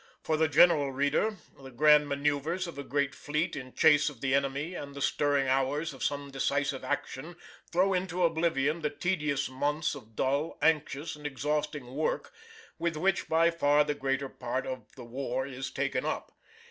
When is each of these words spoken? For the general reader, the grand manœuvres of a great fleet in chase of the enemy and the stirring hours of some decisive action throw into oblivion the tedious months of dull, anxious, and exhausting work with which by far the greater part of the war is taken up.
For 0.23 0.35
the 0.35 0.47
general 0.47 0.91
reader, 0.91 1.37
the 1.59 1.69
grand 1.69 2.07
manœuvres 2.07 2.65
of 2.65 2.79
a 2.79 2.83
great 2.83 3.13
fleet 3.13 3.55
in 3.55 3.75
chase 3.75 4.09
of 4.09 4.19
the 4.19 4.33
enemy 4.33 4.73
and 4.73 4.95
the 4.95 4.99
stirring 4.99 5.47
hours 5.47 5.93
of 5.93 6.03
some 6.03 6.31
decisive 6.31 6.83
action 6.83 7.35
throw 7.71 7.93
into 7.93 8.23
oblivion 8.23 8.81
the 8.81 8.89
tedious 8.89 9.47
months 9.47 9.93
of 9.93 10.15
dull, 10.15 10.57
anxious, 10.59 11.15
and 11.15 11.27
exhausting 11.27 11.93
work 11.95 12.33
with 12.79 12.97
which 12.97 13.29
by 13.29 13.51
far 13.51 13.83
the 13.83 13.93
greater 13.93 14.27
part 14.27 14.65
of 14.65 14.91
the 14.95 15.05
war 15.05 15.45
is 15.45 15.69
taken 15.69 16.03
up. 16.03 16.31